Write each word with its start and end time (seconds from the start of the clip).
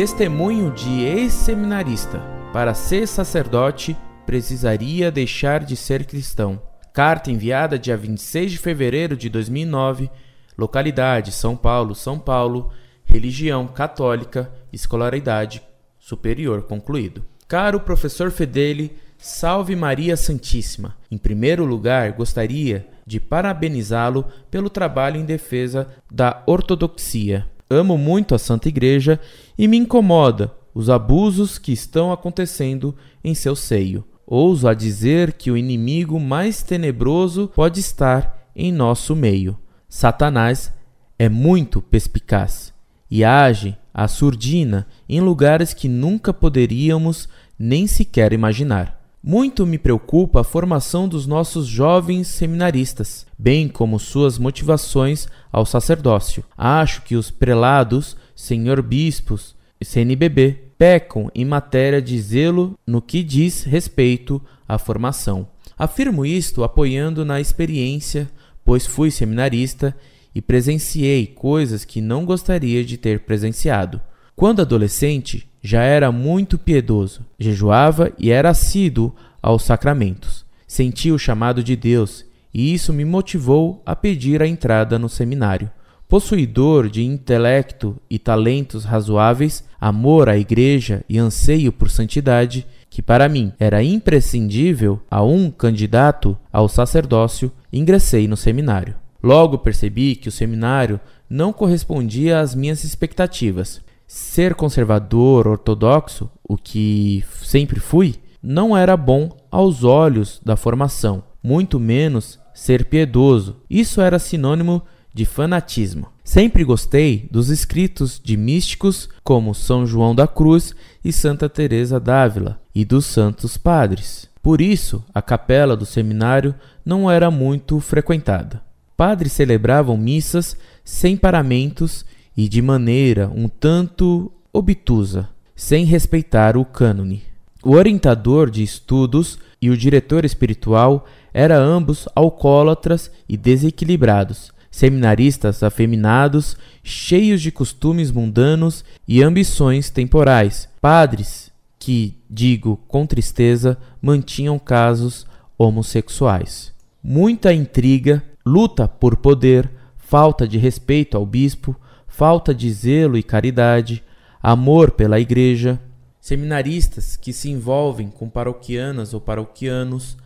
Testemunho 0.00 0.70
de 0.70 1.02
ex-seminarista. 1.02 2.22
Para 2.54 2.72
ser 2.72 3.06
sacerdote, 3.06 3.94
precisaria 4.24 5.10
deixar 5.10 5.62
de 5.62 5.76
ser 5.76 6.06
cristão. 6.06 6.58
Carta 6.90 7.30
enviada 7.30 7.78
dia 7.78 7.98
26 7.98 8.52
de 8.52 8.56
fevereiro 8.56 9.14
de 9.14 9.28
2009. 9.28 10.10
Localidade: 10.56 11.32
São 11.32 11.54
Paulo, 11.54 11.94
São 11.94 12.18
Paulo. 12.18 12.72
Religião 13.04 13.66
católica. 13.66 14.50
Escolaridade 14.72 15.62
superior 15.98 16.62
concluído. 16.62 17.22
Caro 17.46 17.78
professor 17.78 18.30
Fedeli, 18.30 18.96
salve 19.18 19.76
Maria 19.76 20.16
Santíssima. 20.16 20.96
Em 21.10 21.18
primeiro 21.18 21.66
lugar, 21.66 22.12
gostaria 22.12 22.88
de 23.06 23.20
parabenizá-lo 23.20 24.24
pelo 24.50 24.70
trabalho 24.70 25.20
em 25.20 25.26
defesa 25.26 25.88
da 26.10 26.42
ortodoxia. 26.46 27.46
Amo 27.72 27.96
muito 27.96 28.34
a 28.34 28.38
Santa 28.38 28.68
Igreja 28.68 29.20
e 29.56 29.68
me 29.68 29.76
incomoda 29.76 30.52
os 30.74 30.90
abusos 30.90 31.56
que 31.56 31.70
estão 31.70 32.10
acontecendo 32.10 32.96
em 33.22 33.32
seu 33.32 33.54
seio. 33.54 34.04
Ouso 34.26 34.66
a 34.66 34.74
dizer 34.74 35.34
que 35.34 35.52
o 35.52 35.56
inimigo 35.56 36.18
mais 36.18 36.64
tenebroso 36.64 37.50
pode 37.54 37.78
estar 37.78 38.50
em 38.56 38.72
nosso 38.72 39.14
meio. 39.14 39.56
Satanás 39.88 40.72
é 41.16 41.28
muito 41.28 41.80
perspicaz 41.80 42.74
e 43.08 43.24
age 43.24 43.76
a 43.94 44.08
surdina 44.08 44.86
em 45.08 45.20
lugares 45.20 45.72
que 45.72 45.88
nunca 45.88 46.32
poderíamos 46.32 47.28
nem 47.58 47.86
sequer 47.86 48.32
imaginar. 48.32 48.99
Muito 49.22 49.66
me 49.66 49.76
preocupa 49.76 50.40
a 50.40 50.44
formação 50.44 51.06
dos 51.06 51.26
nossos 51.26 51.66
jovens 51.66 52.26
seminaristas, 52.26 53.26
bem 53.38 53.68
como 53.68 53.98
suas 53.98 54.38
motivações 54.38 55.28
ao 55.52 55.66
sacerdócio. 55.66 56.42
Acho 56.56 57.02
que 57.02 57.14
os 57.14 57.30
prelados, 57.30 58.16
senhor 58.34 58.80
bispos 58.80 59.54
e 59.78 59.84
CNBB 59.84 60.72
pecam 60.78 61.30
em 61.34 61.44
matéria 61.44 62.00
de 62.00 62.18
zelo 62.18 62.78
no 62.86 63.02
que 63.02 63.22
diz 63.22 63.62
respeito 63.62 64.40
à 64.66 64.78
formação. 64.78 65.46
Afirmo 65.76 66.24
isto 66.24 66.64
apoiando 66.64 67.22
na 67.22 67.38
experiência, 67.42 68.26
pois 68.64 68.86
fui 68.86 69.10
seminarista 69.10 69.94
e 70.34 70.40
presenciei 70.40 71.26
coisas 71.26 71.84
que 71.84 72.00
não 72.00 72.24
gostaria 72.24 72.82
de 72.82 72.96
ter 72.96 73.20
presenciado. 73.20 74.00
Quando 74.34 74.60
adolescente, 74.60 75.46
já 75.62 75.82
era 75.82 76.10
muito 76.10 76.58
piedoso, 76.58 77.24
jejuava 77.38 78.12
e 78.18 78.30
era 78.30 78.50
assíduo 78.50 79.14
aos 79.42 79.62
sacramentos. 79.62 80.44
Senti 80.66 81.10
o 81.10 81.18
chamado 81.18 81.62
de 81.62 81.76
Deus 81.76 82.24
e 82.52 82.72
isso 82.74 82.92
me 82.92 83.04
motivou 83.04 83.82
a 83.84 83.94
pedir 83.94 84.42
a 84.42 84.46
entrada 84.46 84.98
no 84.98 85.08
seminário. 85.08 85.70
Possuidor 86.08 86.88
de 86.88 87.04
intelecto 87.04 87.96
e 88.10 88.18
talentos 88.18 88.84
razoáveis, 88.84 89.64
amor 89.80 90.28
à 90.28 90.36
igreja 90.36 91.04
e 91.08 91.18
anseio 91.18 91.70
por 91.70 91.88
santidade, 91.88 92.66
que 92.88 93.00
para 93.00 93.28
mim 93.28 93.52
era 93.60 93.82
imprescindível 93.82 95.00
a 95.08 95.22
um 95.22 95.50
candidato 95.52 96.36
ao 96.52 96.68
sacerdócio, 96.68 97.52
ingressei 97.72 98.26
no 98.26 98.36
seminário. 98.36 98.96
Logo 99.22 99.58
percebi 99.58 100.16
que 100.16 100.28
o 100.28 100.32
seminário 100.32 100.98
não 101.28 101.52
correspondia 101.52 102.40
às 102.40 102.56
minhas 102.56 102.82
expectativas. 102.82 103.80
Ser 104.12 104.56
conservador, 104.56 105.46
ortodoxo, 105.46 106.28
o 106.42 106.56
que 106.56 107.24
sempre 107.44 107.78
fui, 107.78 108.16
não 108.42 108.76
era 108.76 108.96
bom 108.96 109.30
aos 109.48 109.84
olhos 109.84 110.40
da 110.44 110.56
formação, 110.56 111.22
muito 111.40 111.78
menos 111.78 112.36
ser 112.52 112.86
piedoso. 112.86 113.58
Isso 113.70 114.00
era 114.00 114.18
sinônimo 114.18 114.82
de 115.14 115.24
fanatismo. 115.24 116.08
Sempre 116.24 116.64
gostei 116.64 117.28
dos 117.30 117.50
escritos 117.50 118.20
de 118.20 118.36
místicos 118.36 119.08
como 119.22 119.54
São 119.54 119.86
João 119.86 120.12
da 120.12 120.26
Cruz 120.26 120.74
e 121.04 121.12
Santa 121.12 121.48
Teresa 121.48 122.00
d'Ávila 122.00 122.60
e 122.74 122.84
dos 122.84 123.06
santos 123.06 123.56
padres. 123.56 124.28
Por 124.42 124.60
isso, 124.60 125.04
a 125.14 125.22
capela 125.22 125.76
do 125.76 125.86
seminário 125.86 126.52
não 126.84 127.08
era 127.08 127.30
muito 127.30 127.78
frequentada. 127.78 128.60
Padres 128.96 129.30
celebravam 129.30 129.96
missas 129.96 130.56
sem 130.82 131.16
paramentos 131.16 132.04
e 132.36 132.48
de 132.48 132.62
maneira 132.62 133.30
um 133.34 133.48
tanto 133.48 134.30
obtusa, 134.52 135.28
sem 135.54 135.84
respeitar 135.84 136.56
o 136.56 136.64
cânone. 136.64 137.22
O 137.62 137.72
orientador 137.72 138.50
de 138.50 138.62
estudos 138.62 139.38
e 139.60 139.68
o 139.68 139.76
diretor 139.76 140.24
espiritual 140.24 141.06
eram 141.32 141.62
ambos 141.62 142.08
alcoólatras 142.14 143.10
e 143.28 143.36
desequilibrados, 143.36 144.52
seminaristas 144.70 145.62
afeminados, 145.62 146.56
cheios 146.82 147.42
de 147.42 147.50
costumes 147.50 148.10
mundanos 148.10 148.84
e 149.06 149.22
ambições 149.22 149.90
temporais, 149.90 150.68
padres 150.80 151.50
que, 151.78 152.14
digo 152.28 152.78
com 152.88 153.06
tristeza, 153.06 153.76
mantinham 154.00 154.58
casos 154.58 155.26
homossexuais. 155.58 156.72
Muita 157.02 157.52
intriga, 157.52 158.22
luta 158.44 158.86
por 158.86 159.16
poder, 159.16 159.70
falta 159.96 160.46
de 160.46 160.58
respeito 160.58 161.16
ao 161.16 161.26
bispo, 161.26 161.74
falta 162.20 162.54
de 162.54 162.70
zelo 162.70 163.16
e 163.16 163.22
caridade, 163.22 164.04
amor 164.42 164.90
pela 164.90 165.18
igreja, 165.18 165.80
seminaristas 166.20 167.16
que 167.16 167.32
se 167.32 167.48
envolvem 167.48 168.10
com 168.10 168.28
paroquianas 168.28 169.14
ou 169.14 169.22
paroquianos, 169.22 170.18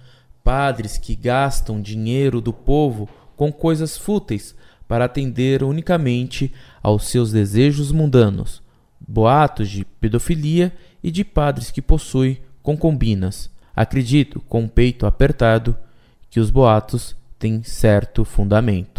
padres 0.42 0.98
que 0.98 1.14
gastam 1.14 1.80
dinheiro 1.80 2.40
do 2.40 2.52
povo 2.52 3.08
com 3.36 3.52
coisas 3.52 3.96
fúteis 3.96 4.56
para 4.88 5.04
atender 5.04 5.62
unicamente 5.62 6.52
aos 6.82 7.06
seus 7.06 7.30
desejos 7.30 7.92
mundanos, 7.92 8.60
boatos 8.98 9.70
de 9.70 9.84
pedofilia 9.84 10.72
e 11.00 11.12
de 11.12 11.22
padres 11.22 11.70
que 11.70 11.80
possuem 11.80 12.40
concubinas. 12.60 13.48
Acredito, 13.72 14.40
com 14.48 14.64
o 14.64 14.68
peito 14.68 15.06
apertado, 15.06 15.76
que 16.28 16.40
os 16.40 16.50
boatos 16.50 17.14
têm 17.38 17.62
certo 17.62 18.24
fundamento. 18.24 18.93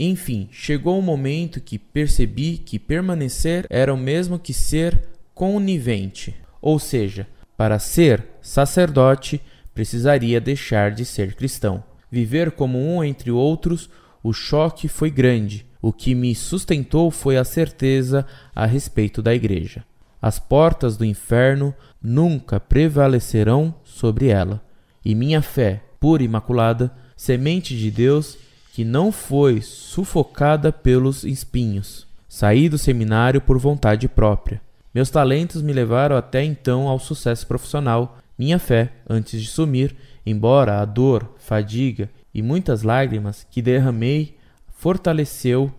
Enfim, 0.00 0.48
chegou 0.52 0.94
o 0.94 0.98
um 1.00 1.02
momento 1.02 1.60
que 1.60 1.76
percebi 1.76 2.56
que 2.56 2.78
permanecer 2.78 3.66
era 3.68 3.92
o 3.92 3.96
mesmo 3.96 4.38
que 4.38 4.54
ser 4.54 5.08
conivente, 5.34 6.36
ou 6.62 6.78
seja, 6.78 7.26
para 7.56 7.80
ser 7.80 8.24
sacerdote 8.40 9.40
precisaria 9.74 10.40
deixar 10.40 10.92
de 10.92 11.04
ser 11.04 11.34
cristão. 11.34 11.82
Viver 12.12 12.52
como 12.52 12.78
um 12.78 13.02
entre 13.02 13.32
outros, 13.32 13.90
o 14.22 14.32
choque 14.32 14.86
foi 14.86 15.10
grande. 15.10 15.66
O 15.82 15.92
que 15.92 16.14
me 16.14 16.32
sustentou 16.32 17.10
foi 17.10 17.36
a 17.36 17.42
certeza 17.44 18.24
a 18.54 18.66
respeito 18.66 19.20
da 19.20 19.34
igreja. 19.34 19.84
As 20.22 20.38
portas 20.38 20.96
do 20.96 21.04
inferno 21.04 21.74
nunca 22.00 22.60
prevalecerão 22.60 23.74
sobre 23.82 24.28
ela, 24.28 24.62
e 25.04 25.14
minha 25.14 25.42
fé, 25.42 25.82
pura 25.98 26.22
e 26.22 26.26
imaculada, 26.26 26.92
semente 27.16 27.76
de 27.76 27.90
Deus, 27.90 28.38
que 28.72 28.84
não 28.84 29.10
foi 29.10 29.60
sufocada 29.60 30.72
pelos 30.72 31.24
espinhos. 31.24 32.06
Saí 32.28 32.68
do 32.68 32.78
seminário 32.78 33.40
por 33.40 33.58
vontade 33.58 34.08
própria. 34.08 34.60
Meus 34.94 35.10
talentos 35.10 35.62
me 35.62 35.72
levaram 35.72 36.16
até 36.16 36.44
então 36.44 36.88
ao 36.88 36.98
sucesso 36.98 37.46
profissional. 37.46 38.18
Minha 38.38 38.58
fé, 38.58 38.92
antes 39.08 39.40
de 39.40 39.48
sumir, 39.48 39.96
embora 40.24 40.80
a 40.80 40.84
dor, 40.84 41.34
fadiga 41.38 42.08
e 42.32 42.42
muitas 42.42 42.82
lágrimas 42.82 43.46
que 43.50 43.62
derramei, 43.62 44.36
fortaleceu, 44.68 45.72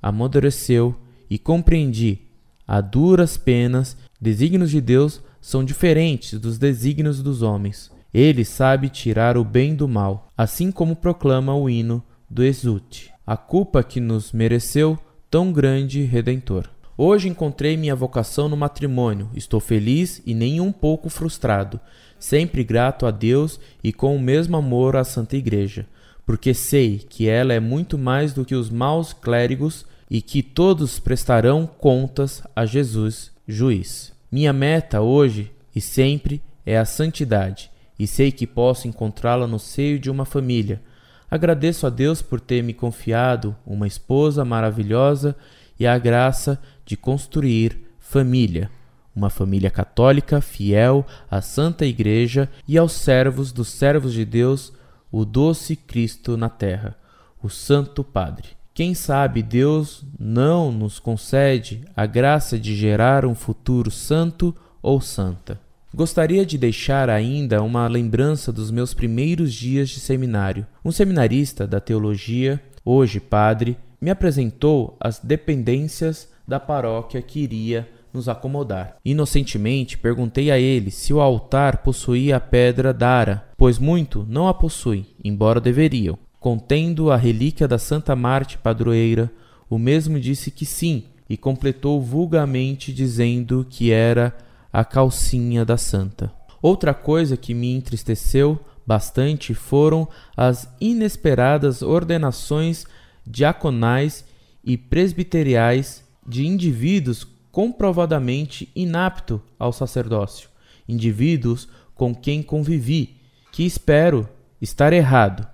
amadureceu 0.00 0.94
e 1.28 1.38
compreendi 1.38 2.26
a 2.66 2.80
duras 2.80 3.36
penas, 3.36 3.96
desígnios 4.20 4.70
de 4.70 4.80
Deus 4.80 5.22
são 5.40 5.64
diferentes 5.64 6.38
dos 6.40 6.58
desígnios 6.58 7.22
dos 7.22 7.40
homens. 7.40 7.92
Ele 8.12 8.44
sabe 8.44 8.88
tirar 8.88 9.36
o 9.36 9.44
bem 9.44 9.74
do 9.74 9.86
mal, 9.86 10.32
assim 10.36 10.72
como 10.72 10.96
proclama 10.96 11.54
o 11.54 11.70
hino 11.70 12.02
do 12.28 12.42
exulte, 12.42 13.12
a 13.26 13.36
culpa 13.36 13.82
que 13.82 14.00
nos 14.00 14.32
mereceu 14.32 14.98
tão 15.30 15.52
grande 15.52 16.02
redentor. 16.02 16.68
Hoje 16.98 17.28
encontrei 17.28 17.76
minha 17.76 17.94
vocação 17.94 18.48
no 18.48 18.56
matrimônio, 18.56 19.28
estou 19.34 19.60
feliz 19.60 20.22
e 20.24 20.34
nem 20.34 20.60
um 20.60 20.72
pouco 20.72 21.10
frustrado, 21.10 21.78
sempre 22.18 22.64
grato 22.64 23.04
a 23.04 23.10
Deus 23.10 23.60
e 23.84 23.92
com 23.92 24.16
o 24.16 24.20
mesmo 24.20 24.56
amor 24.56 24.96
à 24.96 25.04
Santa 25.04 25.36
Igreja, 25.36 25.86
porque 26.24 26.54
sei 26.54 26.98
que 26.98 27.28
ela 27.28 27.52
é 27.52 27.60
muito 27.60 27.98
mais 27.98 28.32
do 28.32 28.44
que 28.44 28.54
os 28.54 28.70
maus 28.70 29.12
clérigos 29.12 29.84
e 30.10 30.22
que 30.22 30.42
todos 30.42 30.98
prestarão 30.98 31.66
contas 31.66 32.42
a 32.54 32.64
Jesus, 32.64 33.30
juiz. 33.46 34.12
Minha 34.32 34.52
meta 34.52 35.00
hoje 35.00 35.52
e 35.74 35.80
sempre 35.80 36.42
é 36.64 36.78
a 36.78 36.84
santidade, 36.84 37.70
e 37.98 38.06
sei 38.06 38.32
que 38.32 38.46
posso 38.46 38.88
encontrá-la 38.88 39.46
no 39.46 39.58
seio 39.58 39.98
de 39.98 40.10
uma 40.10 40.24
família, 40.24 40.82
Agradeço 41.30 41.86
a 41.86 41.90
Deus 41.90 42.22
por 42.22 42.40
ter 42.40 42.62
me 42.62 42.72
confiado 42.72 43.56
uma 43.66 43.86
esposa 43.86 44.44
maravilhosa 44.44 45.36
e 45.78 45.86
a 45.86 45.98
graça 45.98 46.60
de 46.84 46.96
construir 46.96 47.78
família, 47.98 48.70
uma 49.14 49.28
família 49.28 49.70
católica 49.70 50.40
fiel 50.40 51.04
à 51.30 51.40
Santa 51.40 51.84
Igreja 51.84 52.48
e 52.68 52.78
aos 52.78 52.92
servos 52.92 53.50
dos 53.50 53.68
servos 53.68 54.12
de 54.12 54.24
Deus, 54.24 54.72
o 55.10 55.24
doce 55.24 55.74
Cristo 55.74 56.36
na 56.36 56.48
terra, 56.48 56.96
o 57.42 57.48
Santo 57.48 58.04
Padre. 58.04 58.50
Quem 58.72 58.94
sabe 58.94 59.42
Deus 59.42 60.04
não 60.18 60.70
nos 60.70 60.98
concede 60.98 61.84
a 61.96 62.04
graça 62.04 62.58
de 62.58 62.76
gerar 62.76 63.24
um 63.24 63.34
futuro 63.34 63.90
santo 63.90 64.54
ou 64.82 65.00
santa. 65.00 65.65
Gostaria 65.96 66.44
de 66.44 66.58
deixar 66.58 67.08
ainda 67.08 67.62
uma 67.62 67.88
lembrança 67.88 68.52
dos 68.52 68.70
meus 68.70 68.92
primeiros 68.92 69.54
dias 69.54 69.88
de 69.88 69.98
seminário. 69.98 70.66
Um 70.84 70.92
seminarista 70.92 71.66
da 71.66 71.80
teologia, 71.80 72.62
hoje 72.84 73.18
padre, 73.18 73.78
me 73.98 74.10
apresentou 74.10 74.94
as 75.00 75.18
dependências 75.18 76.28
da 76.46 76.60
paróquia 76.60 77.22
que 77.22 77.40
iria 77.40 77.88
nos 78.12 78.28
acomodar. 78.28 78.98
Inocentemente 79.02 79.96
perguntei 79.96 80.50
a 80.50 80.58
ele 80.58 80.90
se 80.90 81.14
o 81.14 81.20
altar 81.22 81.78
possuía 81.78 82.36
a 82.36 82.40
pedra 82.40 82.92
dara, 82.92 83.48
pois 83.56 83.78
muito 83.78 84.26
não 84.28 84.48
a 84.48 84.52
possui, 84.52 85.06
embora 85.24 85.62
deveriam. 85.62 86.18
Contendo 86.38 87.10
a 87.10 87.16
relíquia 87.16 87.66
da 87.66 87.78
Santa 87.78 88.14
Marte 88.14 88.58
padroeira, 88.58 89.32
o 89.70 89.78
mesmo 89.78 90.20
disse 90.20 90.50
que 90.50 90.66
sim 90.66 91.04
e 91.26 91.38
completou 91.38 92.02
vulgarmente 92.02 92.92
dizendo 92.92 93.66
que 93.68 93.90
era 93.90 94.36
a 94.76 94.84
calcinha 94.84 95.64
da 95.64 95.78
santa. 95.78 96.30
Outra 96.60 96.92
coisa 96.92 97.34
que 97.34 97.54
me 97.54 97.72
entristeceu 97.72 98.60
bastante 98.86 99.54
foram 99.54 100.06
as 100.36 100.68
inesperadas 100.78 101.80
ordenações 101.80 102.84
diaconais 103.26 104.22
e 104.62 104.76
presbiteriais 104.76 106.04
de 106.28 106.46
indivíduos 106.46 107.26
comprovadamente 107.50 108.70
inapto 108.76 109.40
ao 109.58 109.72
sacerdócio, 109.72 110.50
indivíduos 110.86 111.66
com 111.94 112.14
quem 112.14 112.42
convivi, 112.42 113.16
que 113.50 113.64
espero 113.64 114.28
estar 114.60 114.92
errado, 114.92 115.48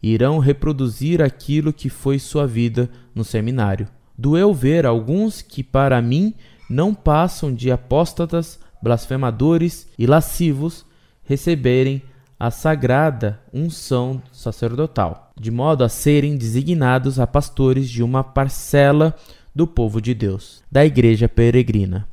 irão 0.00 0.38
reproduzir 0.38 1.20
aquilo 1.20 1.72
que 1.72 1.88
foi 1.88 2.20
sua 2.20 2.46
vida 2.46 2.88
no 3.12 3.24
seminário. 3.24 3.88
Doeu 4.16 4.54
ver 4.54 4.86
alguns 4.86 5.42
que 5.42 5.64
para 5.64 6.00
mim 6.00 6.32
não 6.70 6.94
passam 6.94 7.52
de 7.52 7.72
apóstatas, 7.72 8.60
blasfemadores 8.82 9.88
e 9.98 10.06
lascivos 10.06 10.84
receberem 11.24 12.02
a 12.38 12.50
sagrada 12.50 13.40
unção 13.52 14.22
sacerdotal, 14.32 15.32
de 15.38 15.50
modo 15.50 15.82
a 15.82 15.88
serem 15.88 16.36
designados 16.36 17.18
a 17.18 17.26
pastores 17.26 17.88
de 17.88 18.02
uma 18.02 18.22
parcela 18.22 19.14
do 19.54 19.66
povo 19.66 20.00
de 20.00 20.14
Deus, 20.14 20.62
da 20.70 20.86
igreja 20.86 21.28
peregrina. 21.28 22.06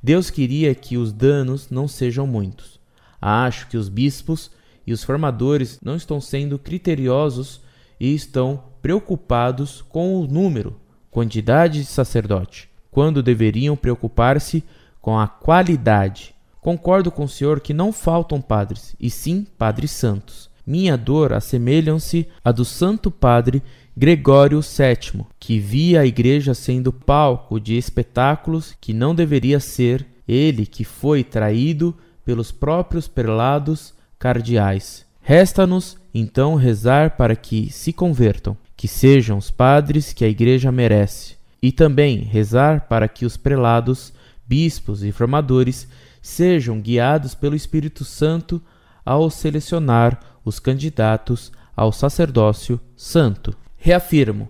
Deus 0.00 0.30
queria 0.30 0.74
que 0.74 0.96
os 0.96 1.12
danos 1.12 1.68
não 1.68 1.88
sejam 1.88 2.26
muitos. 2.26 2.78
Acho 3.20 3.66
que 3.66 3.76
os 3.76 3.88
bispos 3.88 4.52
e 4.86 4.92
os 4.92 5.02
formadores 5.02 5.80
não 5.82 5.96
estão 5.96 6.20
sendo 6.20 6.58
criteriosos 6.58 7.60
e 7.98 8.14
estão 8.14 8.62
preocupados 8.80 9.82
com 9.82 10.20
o 10.20 10.28
número, 10.28 10.76
quantidade 11.10 11.80
de 11.80 11.86
sacerdote, 11.86 12.68
quando 12.88 13.22
deveriam 13.22 13.76
preocupar-se 13.76 14.62
com 15.06 15.16
a 15.16 15.28
qualidade. 15.28 16.34
Concordo 16.60 17.12
com 17.12 17.22
o 17.22 17.28
senhor 17.28 17.60
que 17.60 17.72
não 17.72 17.92
faltam 17.92 18.40
padres, 18.40 18.96
e 18.98 19.08
sim 19.08 19.46
padres 19.56 19.92
santos. 19.92 20.50
Minha 20.66 20.96
dor 20.96 21.32
assemelham-se 21.32 22.26
à 22.44 22.50
do 22.50 22.64
Santo 22.64 23.08
Padre 23.08 23.62
Gregório 23.96 24.60
VII, 24.60 25.24
que 25.38 25.60
via 25.60 26.00
a 26.00 26.06
igreja 26.06 26.54
sendo 26.54 26.92
palco 26.92 27.60
de 27.60 27.78
espetáculos 27.78 28.76
que 28.80 28.92
não 28.92 29.14
deveria 29.14 29.60
ser, 29.60 30.04
ele 30.26 30.66
que 30.66 30.82
foi 30.82 31.22
traído 31.22 31.96
pelos 32.24 32.50
próprios 32.50 33.06
prelados 33.06 33.94
cardeais. 34.18 35.06
Resta-nos, 35.20 35.96
então, 36.12 36.56
rezar 36.56 37.16
para 37.16 37.36
que 37.36 37.70
se 37.70 37.92
convertam, 37.92 38.56
que 38.76 38.88
sejam 38.88 39.38
os 39.38 39.52
padres 39.52 40.12
que 40.12 40.24
a 40.24 40.28
igreja 40.28 40.72
merece, 40.72 41.36
e 41.62 41.70
também 41.70 42.18
rezar 42.24 42.88
para 42.88 43.06
que 43.06 43.24
os 43.24 43.36
prelados, 43.36 44.12
bispos 44.46 45.02
e 45.02 45.12
formadores 45.12 45.88
sejam 46.22 46.80
guiados 46.80 47.34
pelo 47.34 47.56
Espírito 47.56 48.04
Santo 48.04 48.60
ao 49.04 49.30
selecionar 49.30 50.20
os 50.44 50.58
candidatos 50.58 51.52
ao 51.76 51.92
sacerdócio 51.92 52.80
santo. 52.96 53.54
Reafirmo: 53.76 54.48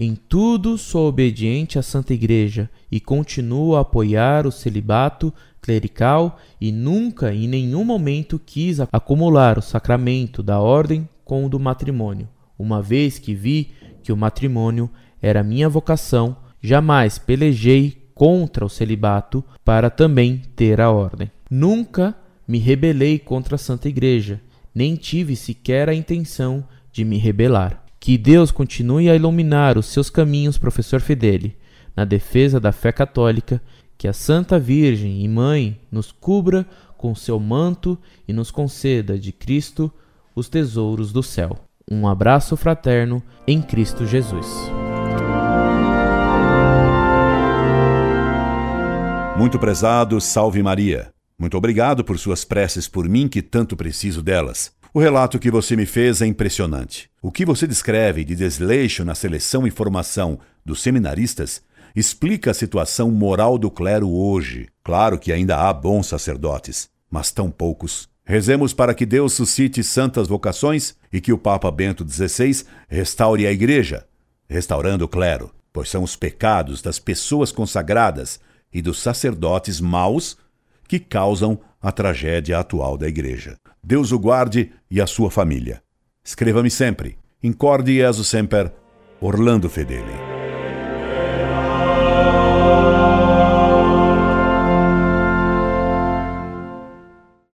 em 0.00 0.14
tudo 0.14 0.78
sou 0.78 1.08
obediente 1.08 1.76
à 1.76 1.82
Santa 1.82 2.14
Igreja 2.14 2.70
e 2.88 3.00
continuo 3.00 3.74
a 3.74 3.80
apoiar 3.80 4.46
o 4.46 4.52
celibato 4.52 5.34
clerical 5.60 6.38
e 6.60 6.70
nunca 6.70 7.34
em 7.34 7.48
nenhum 7.48 7.84
momento 7.84 8.38
quis 8.38 8.78
acumular 8.92 9.58
o 9.58 9.62
sacramento 9.62 10.40
da 10.40 10.60
ordem 10.60 11.08
com 11.24 11.44
o 11.44 11.48
do 11.48 11.58
matrimônio. 11.58 12.28
Uma 12.56 12.80
vez 12.80 13.18
que 13.18 13.34
vi 13.34 13.72
que 14.02 14.12
o 14.12 14.16
matrimônio 14.16 14.88
era 15.20 15.42
minha 15.42 15.68
vocação, 15.68 16.36
jamais 16.62 17.18
pelejei 17.18 18.07
contra 18.18 18.66
o 18.66 18.68
celibato 18.68 19.42
para 19.64 19.88
também 19.88 20.42
ter 20.54 20.82
a 20.82 20.90
ordem. 20.90 21.30
Nunca 21.48 22.14
me 22.46 22.58
rebelei 22.58 23.18
contra 23.18 23.54
a 23.54 23.58
Santa 23.58 23.88
Igreja 23.88 24.42
nem 24.78 24.94
tive 24.94 25.34
sequer 25.34 25.88
a 25.88 25.94
intenção 25.94 26.64
de 26.92 27.04
me 27.04 27.18
rebelar. 27.18 27.82
Que 27.98 28.16
Deus 28.16 28.52
continue 28.52 29.10
a 29.10 29.16
iluminar 29.16 29.76
os 29.76 29.86
seus 29.86 30.08
caminhos, 30.08 30.56
professor 30.56 31.00
Fideli, 31.00 31.56
na 31.96 32.04
defesa 32.04 32.60
da 32.60 32.70
fé 32.70 32.92
católica, 32.92 33.60
que 33.98 34.06
a 34.06 34.12
Santa 34.12 34.56
Virgem 34.56 35.24
e 35.24 35.26
Mãe 35.26 35.80
nos 35.90 36.12
cubra 36.12 36.64
com 36.96 37.12
seu 37.12 37.40
manto 37.40 37.98
e 38.28 38.32
nos 38.32 38.52
conceda 38.52 39.18
de 39.18 39.32
Cristo 39.32 39.92
os 40.32 40.48
tesouros 40.48 41.12
do 41.12 41.24
céu. 41.24 41.58
Um 41.90 42.06
abraço 42.06 42.56
fraterno 42.56 43.20
em 43.48 43.60
Cristo 43.60 44.06
Jesus. 44.06 44.46
Muito 49.48 49.58
prezado, 49.58 50.20
salve 50.20 50.62
Maria. 50.62 51.10
Muito 51.38 51.56
obrigado 51.56 52.04
por 52.04 52.18
suas 52.18 52.44
preces 52.44 52.86
por 52.86 53.08
mim, 53.08 53.26
que 53.26 53.40
tanto 53.40 53.78
preciso 53.78 54.22
delas. 54.22 54.72
O 54.92 55.00
relato 55.00 55.38
que 55.38 55.50
você 55.50 55.74
me 55.74 55.86
fez 55.86 56.20
é 56.20 56.26
impressionante. 56.26 57.08
O 57.22 57.32
que 57.32 57.46
você 57.46 57.66
descreve 57.66 58.24
de 58.24 58.36
desleixo 58.36 59.06
na 59.06 59.14
seleção 59.14 59.66
e 59.66 59.70
formação 59.70 60.38
dos 60.62 60.82
seminaristas 60.82 61.62
explica 61.96 62.50
a 62.50 62.54
situação 62.54 63.10
moral 63.10 63.56
do 63.56 63.70
clero 63.70 64.10
hoje. 64.10 64.68
Claro 64.84 65.18
que 65.18 65.32
ainda 65.32 65.56
há 65.56 65.72
bons 65.72 66.08
sacerdotes, 66.08 66.90
mas 67.10 67.32
tão 67.32 67.50
poucos. 67.50 68.06
Rezemos 68.26 68.74
para 68.74 68.92
que 68.92 69.06
Deus 69.06 69.32
suscite 69.32 69.82
santas 69.82 70.28
vocações 70.28 70.94
e 71.10 71.22
que 71.22 71.32
o 71.32 71.38
Papa 71.38 71.70
Bento 71.70 72.06
XVI 72.06 72.66
restaure 72.86 73.46
a 73.46 73.50
Igreja, 73.50 74.04
restaurando 74.46 75.06
o 75.06 75.08
clero, 75.08 75.50
pois 75.72 75.88
são 75.88 76.02
os 76.02 76.16
pecados 76.16 76.82
das 76.82 76.98
pessoas 76.98 77.50
consagradas 77.50 78.38
e 78.72 78.82
dos 78.82 78.98
sacerdotes 78.98 79.80
maus 79.80 80.36
que 80.86 80.98
causam 80.98 81.60
a 81.80 81.92
tragédia 81.92 82.58
atual 82.58 82.96
da 82.96 83.08
Igreja. 83.08 83.56
Deus 83.82 84.12
o 84.12 84.18
guarde 84.18 84.72
e 84.90 85.00
a 85.00 85.06
sua 85.06 85.30
família. 85.30 85.82
Escreva-me 86.24 86.70
sempre. 86.70 87.16
Incorde 87.42 87.94
Jesus 87.94 88.28
Semper, 88.28 88.72
Orlando 89.20 89.70
Fedeli. 89.70 90.27